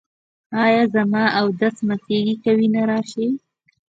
[0.63, 3.27] ایا زما اودس ماتیږي که وینه راشي؟